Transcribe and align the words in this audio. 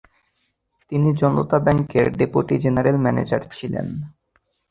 তিনি 0.91 1.09
জনতা 1.21 1.57
ব্যাংকের 1.59 2.07
deputy 2.17 2.55
general 2.63 2.97
manager 2.97 3.41
ছিলেন। 3.51 3.87